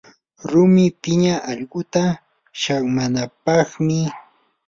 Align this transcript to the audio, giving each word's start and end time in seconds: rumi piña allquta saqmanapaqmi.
rumi 0.49 0.85
piña 1.03 1.35
allquta 1.51 2.03
saqmanapaqmi. 2.61 3.99